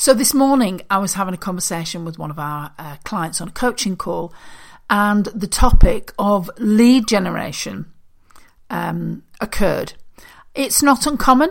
[0.00, 3.48] So this morning, I was having a conversation with one of our uh, clients on
[3.48, 4.32] a coaching call,
[4.88, 7.84] and the topic of lead generation
[8.70, 9.92] um, occurred.
[10.54, 11.50] It's not uncommon.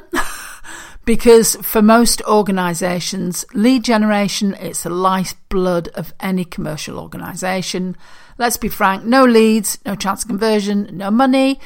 [1.05, 7.97] because for most organizations lead generation it's the lifeblood of any commercial organization
[8.39, 11.59] let's be frank no leads no chance of conversion no money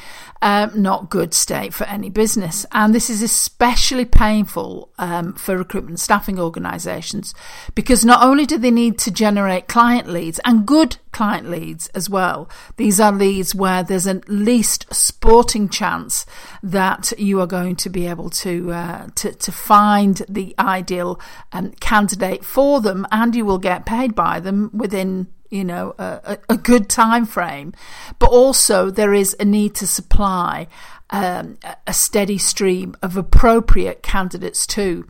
[0.44, 2.66] um, not good state for any business.
[2.70, 7.34] And this is especially painful um, for recruitment staffing organisations
[7.74, 12.10] because not only do they need to generate client leads and good client leads as
[12.10, 16.26] well, these are leads where there's at least sporting chance
[16.62, 21.18] that you are going to be able to uh, to, to find the ideal
[21.52, 26.38] um, candidate for them, and you will get paid by them within you know a,
[26.48, 27.72] a, good time frame
[28.18, 30.66] but also there is a need to supply
[31.10, 35.06] um, a steady stream of appropriate candidates too.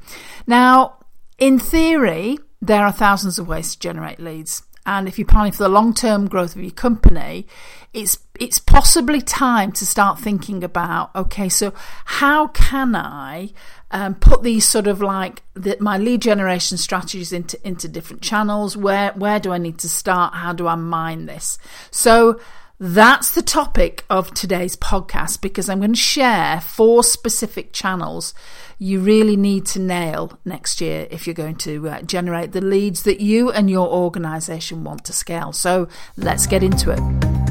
[0.47, 0.99] Now
[1.39, 5.63] in theory there are thousands of ways to generate leads and if you're planning for
[5.63, 7.47] the long-term growth of your company
[7.93, 11.73] it's it's possibly time to start thinking about okay so
[12.05, 13.51] how can i
[13.95, 18.77] um, put these sort of like the, my lead generation strategies into into different channels.
[18.77, 20.35] Where where do I need to start?
[20.35, 21.59] How do I mine this?
[21.93, 22.41] So
[22.81, 28.35] that's the topic of today's podcast because I'm going to share four specific channels
[28.79, 33.05] you really need to nail next year if you're going to uh, generate the leads
[33.05, 35.53] that you and your organization want to scale.
[35.53, 37.44] So let's get into it.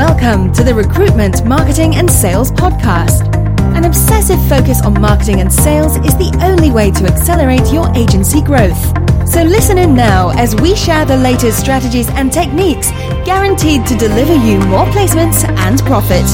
[0.00, 3.36] Welcome to the Recruitment, Marketing and Sales Podcast.
[3.76, 8.40] An obsessive focus on marketing and sales is the only way to accelerate your agency
[8.40, 8.80] growth.
[9.28, 12.90] So listen in now as we share the latest strategies and techniques
[13.26, 16.24] guaranteed to deliver you more placements and profit.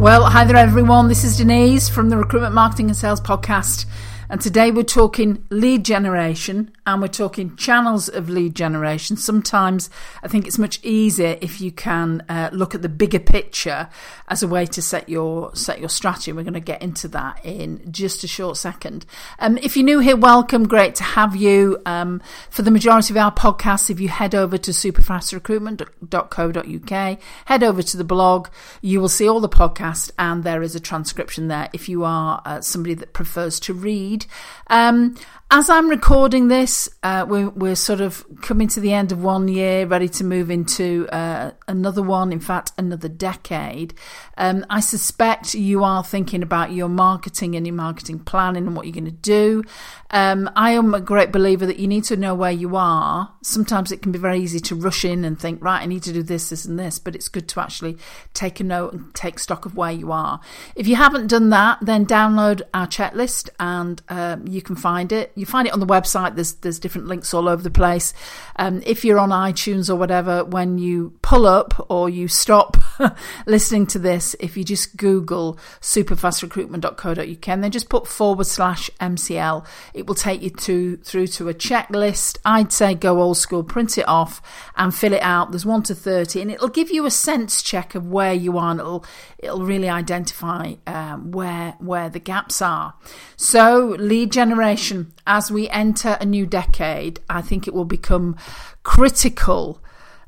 [0.00, 1.08] Well, hi there, everyone.
[1.08, 3.84] This is Denise from the Recruitment, Marketing and Sales Podcast.
[4.30, 9.18] And today we're talking lead generation and we're talking channels of lead generation.
[9.18, 9.90] Sometimes
[10.22, 13.90] I think it's much easier if you can uh, look at the bigger picture
[14.28, 16.32] as a way to set your set your strategy.
[16.32, 19.04] We're going to get into that in just a short second.
[19.38, 20.66] Um, if you're new here, welcome.
[20.66, 21.76] Great to have you.
[21.84, 27.82] Um, for the majority of our podcasts, if you head over to superfastrecruitment.co.uk, head over
[27.82, 28.48] to the blog,
[28.80, 32.40] you will see all the podcasts and there is a transcription there if you are
[32.46, 34.24] uh, somebody that prefers to read.
[34.68, 35.16] Um,
[35.50, 39.48] as I'm recording this, uh, we're, we're, sort of coming to the end of one
[39.48, 43.94] year, ready to move into uh, another one, in fact, another decade.
[44.36, 48.84] Um, I suspect you are thinking about your marketing and your marketing planning and what
[48.84, 49.64] you're going to do.
[50.10, 53.32] Um, I am a great believer that you need to know where you are.
[53.42, 56.12] Sometimes it can be very easy to rush in and think, right, I need to
[56.12, 57.96] do this, this, and this, but it's good to actually
[58.34, 60.40] take a note and take stock of where you are.
[60.76, 65.32] If you haven't done that, then download our checklist and um, you can find it
[65.38, 66.34] you find it on the website.
[66.34, 68.12] There's there's different links all over the place.
[68.56, 72.76] Um, if you're on iTunes or whatever, when you pull up or you stop
[73.46, 79.66] listening to this, if you just Google superfastrecruitment.co.uk and then just put forward slash MCL,
[79.94, 82.38] it will take you to through to a checklist.
[82.44, 84.42] I'd say go old school, print it off
[84.76, 85.52] and fill it out.
[85.52, 88.70] There's one to thirty, and it'll give you a sense check of where you are,
[88.70, 89.04] and it'll
[89.38, 92.94] it'll really identify um, where where the gaps are.
[93.36, 98.36] So lead generation as we enter a new decade, I think it will become
[98.82, 99.80] critical.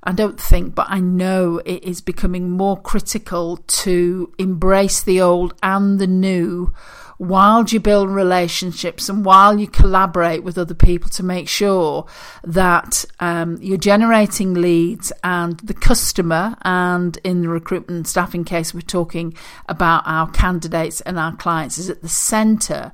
[0.04, 5.54] I don't think, but I know it is becoming more critical to embrace the old
[5.62, 6.72] and the new
[7.20, 12.06] while you build relationships and while you collaborate with other people to make sure
[12.44, 18.72] that um, you're generating leads and the customer, and in the recruitment and staffing case,
[18.72, 19.34] we're talking
[19.68, 22.90] about our candidates and our clients, is at the centre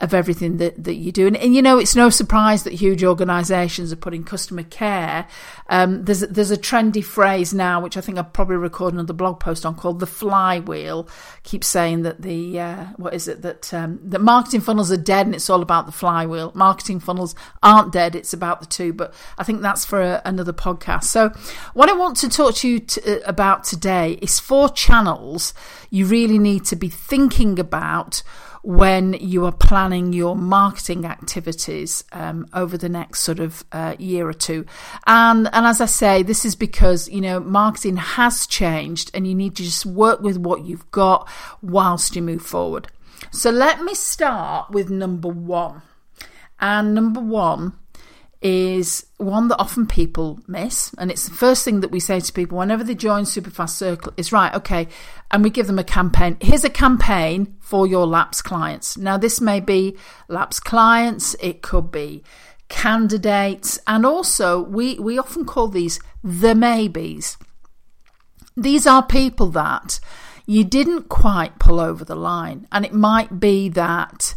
[0.00, 1.26] of everything that, that you do.
[1.26, 5.28] And, and, you know, it's no surprise that huge organisations are putting customer care.
[5.68, 9.38] Um, there's there's a trendy phrase now, which I think I'll probably record another blog
[9.38, 11.08] post on, called the flywheel.
[11.44, 15.26] Keep saying that the uh, what is it that um, that marketing funnels are dead,
[15.26, 16.52] and it's all about the flywheel.
[16.54, 18.92] Marketing funnels aren't dead; it's about the two.
[18.92, 21.04] But I think that's for a, another podcast.
[21.04, 21.30] So,
[21.72, 25.54] what I want to talk to you uh, about today is four channels
[25.88, 28.22] you really need to be thinking about
[28.64, 34.26] when you are planning your marketing activities um, over the next sort of uh, year
[34.26, 34.64] or two.
[35.06, 39.34] And and as I say, this is because you know marketing has changed, and you
[39.34, 41.28] need to just work with what you've got
[41.62, 42.88] whilst you move forward.
[43.30, 45.82] So let me start with number one,
[46.58, 47.74] and number one
[48.44, 50.94] is one that often people miss.
[50.98, 54.12] And it's the first thing that we say to people whenever they join Superfast Circle
[54.18, 54.86] is right, okay,
[55.30, 56.36] and we give them a campaign.
[56.42, 58.98] Here's a campaign for your lapse clients.
[58.98, 59.96] Now, this may be
[60.28, 62.22] lapse clients, it could be
[62.68, 67.38] candidates, and also we, we often call these the maybes.
[68.56, 70.00] These are people that
[70.46, 74.34] you didn't quite pull over the line, and it might be that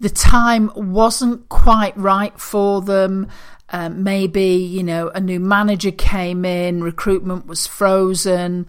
[0.00, 3.28] the time wasn't quite right for them.
[3.70, 8.66] Um, maybe, you know, a new manager came in, recruitment was frozen,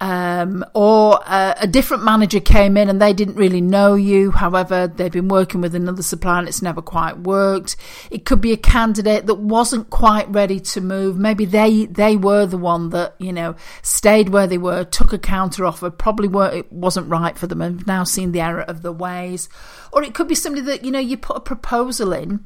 [0.00, 4.30] um, or uh, a different manager came in and they didn't really know you.
[4.30, 7.76] However, they've been working with another supplier and it's never quite worked.
[8.10, 11.18] It could be a candidate that wasn't quite ready to move.
[11.18, 15.18] Maybe they they were the one that you know stayed where they were, took a
[15.18, 18.82] counter offer, probably were it wasn't right for them, and now seen the error of
[18.82, 19.48] the ways.
[19.92, 22.44] Or it could be somebody that you know you put a proposal in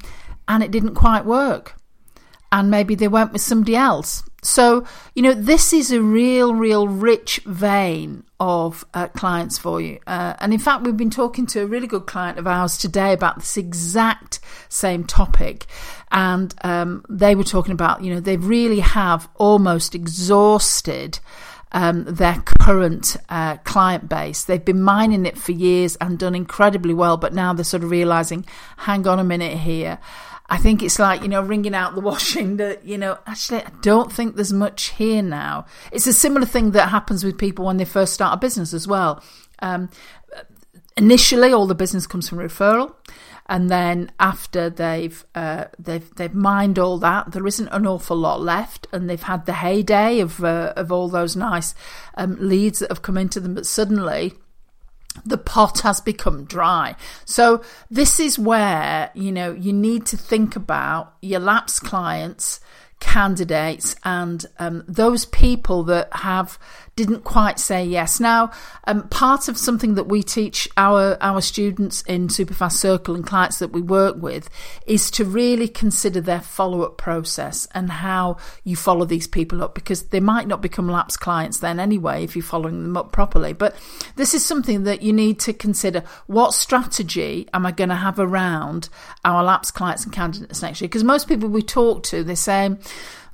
[0.48, 1.76] and it didn't quite work
[2.52, 4.22] and maybe they went with somebody else.
[4.44, 4.84] So,
[5.14, 10.00] you know, this is a real, real rich vein of uh, clients for you.
[10.04, 13.12] Uh, and in fact, we've been talking to a really good client of ours today
[13.12, 15.66] about this exact same topic.
[16.10, 21.20] And um, they were talking about, you know, they really have almost exhausted.
[21.74, 24.44] Um, their current uh, client base.
[24.44, 27.90] They've been mining it for years and done incredibly well, but now they're sort of
[27.90, 28.44] realizing,
[28.76, 29.98] hang on a minute here.
[30.48, 33.70] I think it's like, you know, wringing out the washing that, you know, actually, I
[33.80, 35.66] don't think there's much here now.
[35.90, 38.86] It's a similar thing that happens with people when they first start a business as
[38.86, 39.22] well.
[39.60, 39.88] Um,
[40.96, 42.94] initially, all the business comes from referral.
[43.46, 48.40] And then after they've uh, they've they've mined all that, there isn't an awful lot
[48.40, 51.74] left, and they've had the heyday of uh, of all those nice
[52.16, 53.54] um, leads that have come into them.
[53.54, 54.34] But suddenly,
[55.24, 56.96] the pot has become dry.
[57.24, 62.60] So this is where, you know, you need to think about your lapse clients,
[63.00, 66.58] candidates, and um, those people that have
[66.94, 68.20] didn't quite say yes.
[68.20, 68.52] Now,
[68.84, 73.58] um, part of something that we teach our our students in Superfast Circle and clients
[73.60, 74.48] that we work with
[74.86, 79.74] is to really consider their follow up process and how you follow these people up
[79.74, 83.52] because they might not become lapse clients then anyway if you're following them up properly.
[83.52, 83.74] But
[84.16, 86.02] this is something that you need to consider.
[86.26, 88.88] What strategy am I going to have around
[89.24, 90.88] our lapse clients and candidates next year?
[90.88, 92.76] Because most people we talk to, they say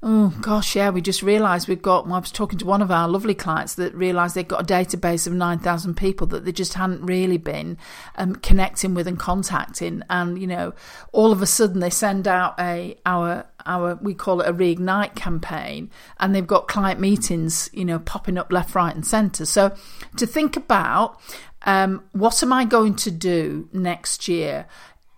[0.00, 2.06] Oh gosh, yeah, we just realised we've got.
[2.06, 4.64] Well, I was talking to one of our lovely clients that realised they've got a
[4.64, 7.76] database of nine thousand people that they just hadn't really been
[8.14, 10.72] um, connecting with and contacting, and you know,
[11.10, 15.16] all of a sudden they send out a our our we call it a reignite
[15.16, 15.90] campaign,
[16.20, 19.46] and they've got client meetings, you know, popping up left, right, and centre.
[19.46, 19.74] So
[20.16, 21.20] to think about
[21.62, 24.66] um, what am I going to do next year?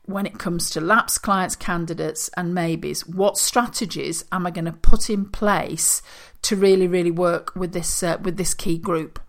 [0.05, 4.73] When it comes to lapse clients, candidates, and maybes, what strategies am I going to
[4.73, 6.03] put in place
[6.43, 9.21] to really, really work with this uh, with this key group?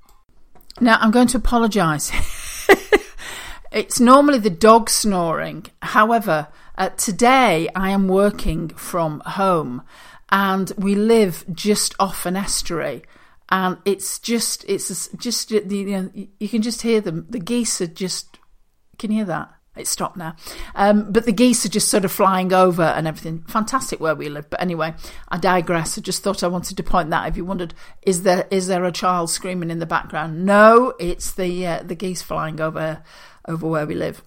[0.80, 2.12] Now, I'm going to apologise.
[3.72, 5.68] it's normally the dog snoring.
[5.82, 6.48] However,
[6.78, 9.84] uh, today I am working from home,
[10.30, 13.04] and we live just off an estuary
[13.52, 16.10] and it's just it's just you, know,
[16.40, 18.40] you can just hear them the geese are just
[18.98, 20.36] can you hear that it's stopped now.
[20.76, 23.44] Um, but the geese are just sort of flying over and everything.
[23.48, 24.50] Fantastic where we live.
[24.50, 24.94] But anyway,
[25.30, 25.98] I digress.
[25.98, 27.28] I just thought I wanted to point that.
[27.30, 30.46] If you wondered, is there is there a child screaming in the background?
[30.46, 33.02] No, it's the uh, the geese flying over
[33.48, 34.22] over where we live.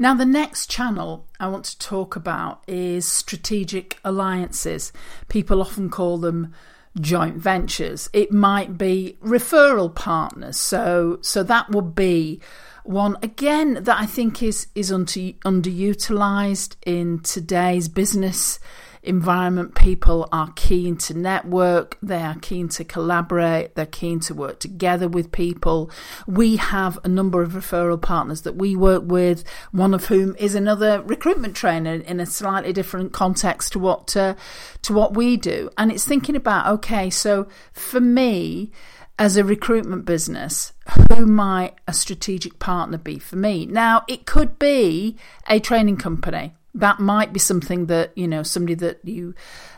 [0.00, 4.92] Now, the next channel I want to talk about is strategic alliances.
[5.28, 6.54] People often call them
[7.00, 8.08] joint ventures.
[8.12, 10.56] It might be referral partners.
[10.56, 12.40] So so that would be
[12.88, 15.12] one again that I think is is under,
[15.44, 18.58] underutilized in today's business
[19.02, 19.74] environment.
[19.74, 25.06] People are keen to network, they are keen to collaborate, they're keen to work together
[25.06, 25.90] with people.
[26.26, 30.54] We have a number of referral partners that we work with, one of whom is
[30.54, 34.34] another recruitment trainer in a slightly different context to what uh,
[34.80, 35.68] to what we do.
[35.76, 38.72] And it's thinking about okay, so for me
[39.18, 40.72] as a recruitment business,
[41.12, 43.66] who might a strategic partner be for me?
[43.66, 45.16] Now, it could be
[45.48, 46.54] a training company.
[46.74, 49.34] That might be something that you know somebody that you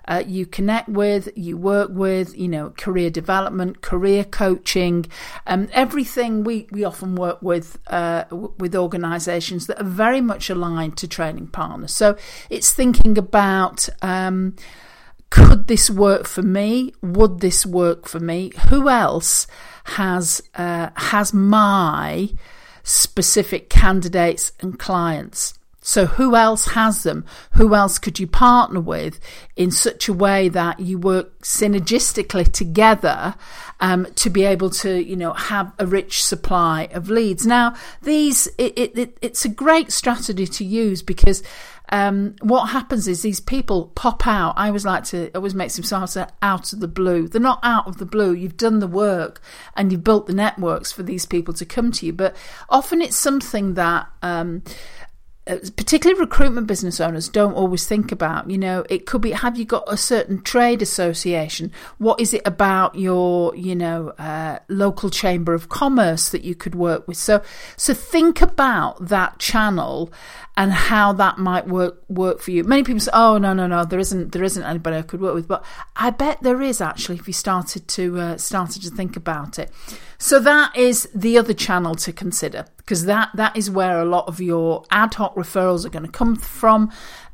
[0.07, 5.07] uh, you connect with, you work with, you know, career development, career coaching,
[5.47, 6.45] um, everything.
[6.45, 11.47] We we often work with uh, with organisations that are very much aligned to training
[11.49, 11.95] partners.
[11.95, 12.17] So
[12.51, 13.89] it's thinking about.
[14.03, 14.57] Um,
[15.31, 16.93] could this work for me?
[17.03, 18.53] Would this work for me?
[18.69, 19.47] Who else
[19.85, 22.31] has uh, has my
[22.83, 25.55] specific candidates and clients?
[25.91, 27.25] So who else has them?
[27.55, 29.19] Who else could you partner with
[29.57, 33.35] in such a way that you work synergistically together
[33.81, 37.45] um, to be able to, you know, have a rich supply of leads?
[37.45, 41.43] Now, these it, it, it's a great strategy to use because
[41.91, 44.55] um, what happens is these people pop out.
[44.57, 47.27] I always like to always make some sounds out of the blue.
[47.27, 48.33] They're not out of the blue.
[48.33, 49.43] You've done the work
[49.77, 52.13] and you've built the networks for these people to come to you.
[52.13, 52.37] But
[52.69, 54.63] often it's something that um,
[55.77, 58.51] particularly recruitment business owners don't always think about.
[58.51, 61.73] You know, it could be have you got a certain trade association?
[61.99, 66.75] What is it about your, you know, uh, local chamber of commerce that you could
[66.75, 67.17] work with?
[67.17, 67.43] So,
[67.77, 70.13] so think about that channel
[70.61, 72.63] and how that might work work for you.
[72.65, 75.35] Many people say, "Oh, no, no, no, there isn't there isn't anybody I could work
[75.35, 75.65] with," but
[75.97, 79.71] I bet there is actually if you started to uh, started to think about it.
[80.19, 84.29] So that is the other channel to consider because that that is where a lot
[84.29, 86.93] of your ad hoc referrals are going to come from.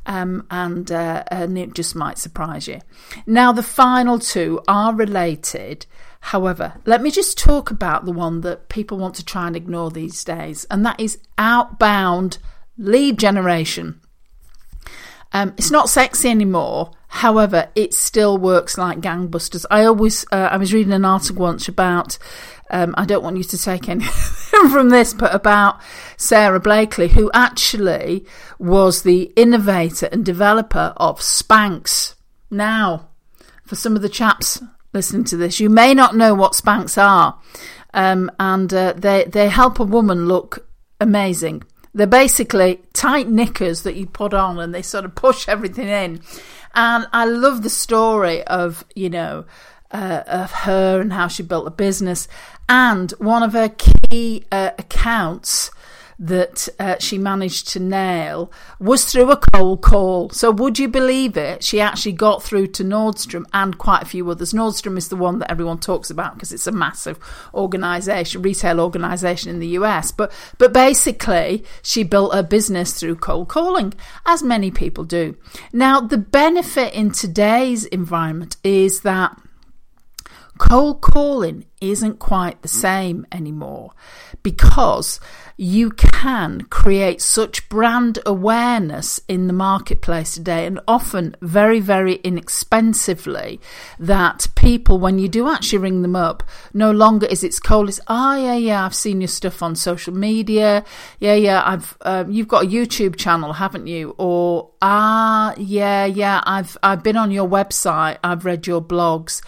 [0.08, 2.80] Um, and, uh, and it just might surprise you.
[3.26, 5.84] Now, the final two are related.
[6.20, 9.90] However, let me just talk about the one that people want to try and ignore
[9.90, 12.38] these days, and that is outbound
[12.78, 14.00] lead generation.
[15.32, 16.92] Um, it's not sexy anymore.
[17.08, 19.64] However, it still works like gangbusters.
[19.70, 22.18] I always, uh, I was reading an article once about,
[22.70, 25.80] um, I don't want you to take anything from this, but about
[26.16, 28.26] Sara Blakely, who actually
[28.58, 32.14] was the innovator and developer of Spanx.
[32.50, 33.08] Now,
[33.64, 37.38] for some of the chaps listening to this, you may not know what Spanx are,
[37.94, 40.68] um, and uh, they they help a woman look
[41.00, 41.62] amazing.
[41.96, 46.20] They're basically tight knickers that you put on and they sort of push everything in.
[46.74, 49.46] And I love the story of, you know,
[49.90, 52.28] uh, of her and how she built a business.
[52.68, 55.70] And one of her key uh, accounts
[56.18, 60.30] that uh, she managed to nail was through a cold call.
[60.30, 61.62] So, would you believe it?
[61.62, 64.52] She actually got through to Nordstrom and quite a few others.
[64.52, 67.18] Nordstrom is the one that everyone talks about because it's a massive
[67.52, 70.10] organization, retail organization in the US.
[70.10, 73.92] But, but basically, she built her business through cold calling,
[74.24, 75.36] as many people do.
[75.72, 79.36] Now, the benefit in today's environment is that
[80.58, 83.92] cold calling isn't quite the same anymore
[84.42, 85.20] because
[85.58, 93.58] you can create such brand awareness in the marketplace today and often very, very inexpensively
[93.98, 96.42] that people, when you do actually ring them up,
[96.74, 97.88] no longer is it's cold.
[97.88, 100.84] It's, ah, oh, yeah, yeah, I've seen your stuff on social media.
[101.20, 104.14] Yeah, yeah, I've, um, you've got a YouTube channel, haven't you?
[104.18, 108.18] Or, ah, yeah, yeah, I've, I've been on your website.
[108.22, 109.42] I've read your blogs.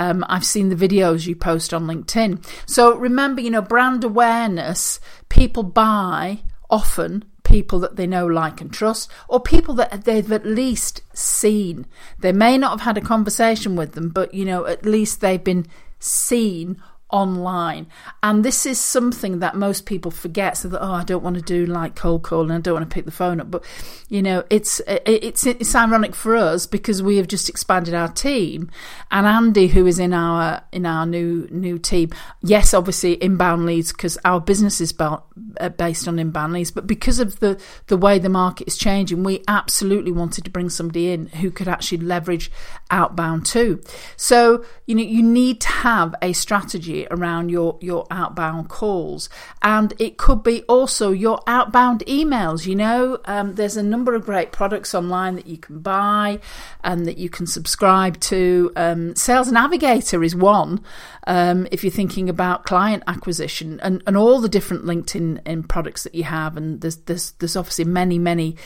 [0.00, 2.42] Um, I've seen the videos you post on LinkedIn.
[2.64, 6.40] So remember, you know, brand awareness, people buy
[6.70, 11.84] often people that they know, like, and trust, or people that they've at least seen.
[12.18, 15.42] They may not have had a conversation with them, but, you know, at least they've
[15.42, 15.66] been
[15.98, 16.80] seen
[17.12, 17.86] online.
[18.22, 20.56] And this is something that most people forget.
[20.56, 22.50] So that, oh, I don't want to do like cold calling.
[22.50, 23.50] I don't want to pick the phone up.
[23.50, 23.64] But,
[24.08, 28.70] you know, it's, it's, it's ironic for us because we have just expanded our team
[29.10, 32.10] and Andy, who is in our, in our new, new team.
[32.42, 37.18] Yes, obviously inbound leads because our business is uh, based on inbound leads, but because
[37.18, 41.26] of the, the way the market is changing, we absolutely wanted to bring somebody in
[41.26, 42.50] who could actually leverage
[42.90, 43.82] outbound too.
[44.16, 49.28] So, you know, you need to have a strategy around your, your outbound calls.
[49.62, 52.66] And it could be also your outbound emails.
[52.66, 56.40] You know, um, there's a number of great products online that you can buy
[56.82, 58.72] and that you can subscribe to.
[58.76, 60.82] Um, Sales Navigator is one
[61.26, 66.04] um, if you're thinking about client acquisition and, and all the different LinkedIn in products
[66.04, 66.56] that you have.
[66.56, 68.56] And there's, there's, there's obviously many, many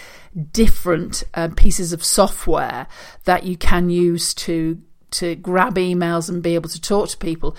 [0.52, 2.86] different uh, pieces of software
[3.24, 4.80] that you can use to
[5.14, 7.56] to grab emails and be able to talk to people.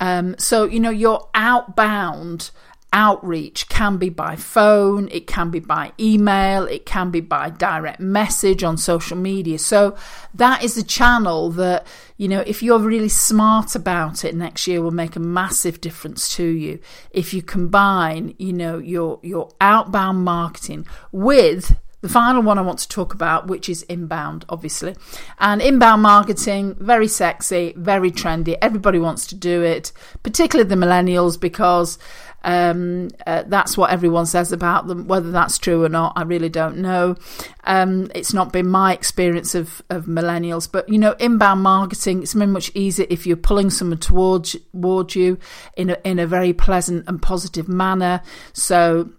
[0.00, 2.50] Um, so, you know, your outbound
[2.92, 8.00] outreach can be by phone, it can be by email, it can be by direct
[8.00, 9.58] message on social media.
[9.58, 9.96] So
[10.34, 14.82] that is a channel that, you know, if you're really smart about it next year
[14.82, 16.80] will make a massive difference to you.
[17.10, 22.78] If you combine, you know, your your outbound marketing with the final one I want
[22.80, 24.96] to talk about, which is inbound, obviously.
[25.38, 28.56] And inbound marketing, very sexy, very trendy.
[28.62, 29.92] Everybody wants to do it,
[30.22, 31.98] particularly the millennials, because
[32.42, 35.06] um, uh, that's what everyone says about them.
[35.06, 37.16] Whether that's true or not, I really don't know.
[37.64, 42.34] Um, it's not been my experience of, of millennials, but you know, inbound marketing it's
[42.34, 45.38] much easier if you're pulling someone towards towards you
[45.76, 48.22] in a in a very pleasant and positive manner.
[48.54, 49.10] So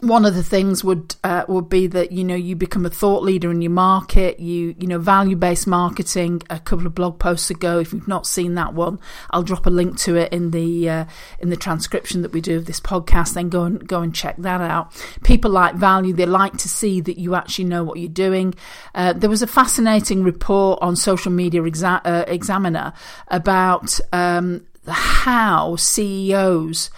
[0.00, 3.24] one of the things would uh, would be that you know you become a thought
[3.24, 4.38] leader in your market.
[4.38, 6.42] You you know value based marketing.
[6.50, 9.00] A couple of blog posts ago, if you've not seen that one,
[9.30, 11.04] I'll drop a link to it in the uh,
[11.40, 13.34] in the transcription that we do of this podcast.
[13.34, 14.92] Then go and go and check that out.
[15.24, 16.12] People like value.
[16.12, 18.54] They like to see that you actually know what you're doing.
[18.94, 22.92] Uh, there was a fascinating report on Social Media Exa- uh, Examiner
[23.28, 26.90] about um, how CEOs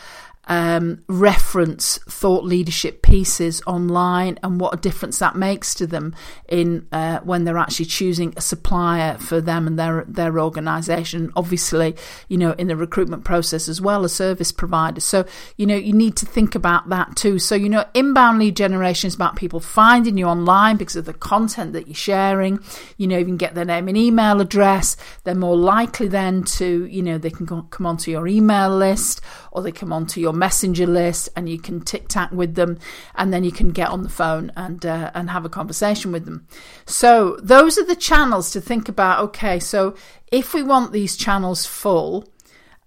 [0.51, 6.13] um, reference thought leadership pieces online and what a difference that makes to them
[6.49, 11.31] in uh, when they're actually choosing a supplier for them and their their organisation.
[11.37, 11.95] Obviously,
[12.27, 15.01] you know, in the recruitment process as well a service provider.
[15.01, 15.25] So
[15.57, 17.39] you know, you need to think about that too.
[17.39, 21.15] So you know, inbound lead generation is about people finding you online because of the
[21.15, 22.59] content that you're sharing.
[22.97, 24.97] You know, you can get their name and email address.
[25.23, 29.21] They're more likely then to you know they can go, come onto your email list
[29.53, 32.79] or they come onto your messenger list and you can tic tac with them
[33.15, 36.25] and then you can get on the phone and uh, and have a conversation with
[36.25, 36.49] them.
[36.87, 39.23] So those are the channels to think about.
[39.27, 39.95] Okay, so
[40.33, 42.27] if we want these channels full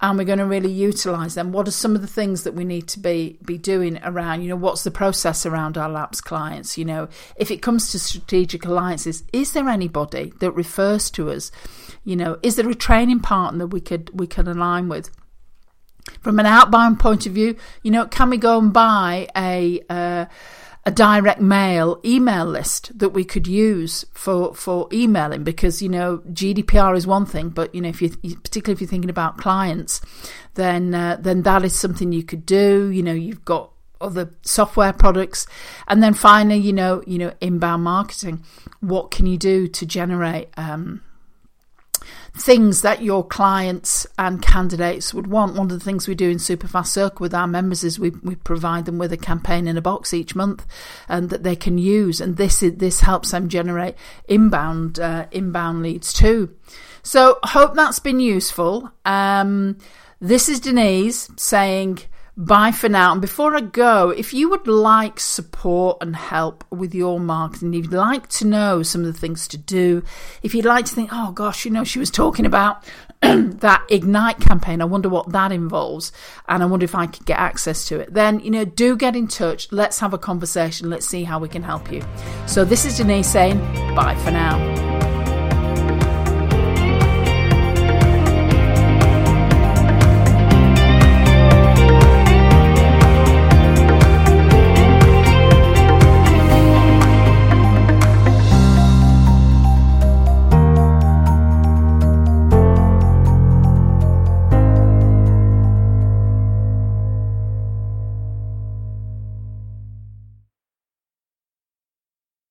[0.01, 2.65] and we're going to really utilize them what are some of the things that we
[2.65, 6.77] need to be be doing around you know what's the process around our lapse clients
[6.77, 7.07] you know
[7.37, 11.51] if it comes to strategic alliances is there anybody that refers to us
[12.03, 15.09] you know is there a training partner we could we could align with
[16.21, 20.25] from an outbound point of view, you know, can we go and buy a uh,
[20.85, 25.43] a direct mail email list that we could use for for emailing?
[25.43, 28.89] Because you know, GDPR is one thing, but you know, if you particularly if you're
[28.89, 30.01] thinking about clients,
[30.55, 32.89] then uh, then that is something you could do.
[32.89, 35.47] You know, you've got other software products
[35.87, 38.43] and then finally you know you know inbound marketing
[38.81, 41.01] what can you do to generate um,
[42.35, 45.55] things that your clients and candidates would want.
[45.55, 48.35] One of the things we do in Superfast Circle with our members is we, we
[48.35, 50.65] provide them with a campaign in a box each month
[51.07, 52.19] and that they can use.
[52.19, 53.95] And this is, this helps them generate
[54.27, 56.55] inbound uh, inbound leads too.
[57.03, 58.91] So hope that's been useful.
[59.05, 59.77] Um,
[60.19, 61.99] this is Denise saying
[62.35, 63.11] Bye for now.
[63.11, 67.85] And before I go, if you would like support and help with your marketing, if
[67.85, 70.03] you'd like to know some of the things to do,
[70.41, 72.83] if you'd like to think, oh gosh, you know, she was talking about
[73.21, 76.11] that Ignite campaign, I wonder what that involves,
[76.47, 79.15] and I wonder if I could get access to it, then, you know, do get
[79.15, 79.71] in touch.
[79.71, 80.89] Let's have a conversation.
[80.89, 82.01] Let's see how we can help you.
[82.47, 83.59] So this is Denise saying
[83.95, 84.92] bye for now.